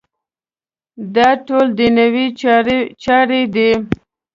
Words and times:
دا 1.15 1.29
ټول 1.45 1.65
دنیوي 1.79 2.27
چارې 3.03 3.41
دي. 3.55 3.71